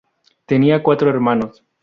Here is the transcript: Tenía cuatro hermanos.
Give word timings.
Tenía 0.47 0.81
cuatro 0.81 1.09
hermanos. 1.11 1.63